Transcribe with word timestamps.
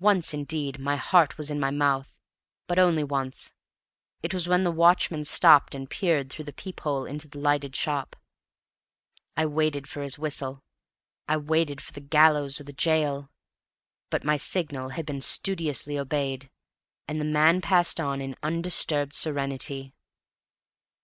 Once, 0.00 0.34
indeed, 0.34 0.80
my 0.80 0.96
heart 0.96 1.38
was 1.38 1.48
in 1.48 1.60
my 1.60 1.70
mouth, 1.70 2.18
but 2.66 2.80
only 2.80 3.04
once. 3.04 3.52
It 4.20 4.34
was 4.34 4.48
when 4.48 4.64
the 4.64 4.72
watchman 4.72 5.22
stopped 5.24 5.76
and 5.76 5.88
peered 5.88 6.30
through 6.32 6.46
the 6.46 6.52
peep 6.52 6.80
hole 6.80 7.04
into 7.06 7.28
the 7.28 7.38
lighted 7.38 7.76
shop. 7.76 8.16
I 9.36 9.46
waited 9.46 9.88
for 9.88 10.02
his 10.02 10.18
whistle 10.18 10.64
I 11.28 11.36
waited 11.36 11.80
for 11.80 11.92
the 11.92 12.00
gallows 12.00 12.60
or 12.60 12.64
the 12.64 12.72
gaol! 12.72 13.28
But 14.10 14.24
my 14.24 14.36
signals 14.36 14.94
had 14.94 15.06
been 15.06 15.20
studiously 15.20 15.96
obeyed, 15.96 16.50
and 17.06 17.20
the 17.20 17.24
man 17.24 17.60
passed 17.60 18.00
on 18.00 18.20
in 18.20 18.34
undisturbed 18.42 19.12
serenity. 19.14 19.94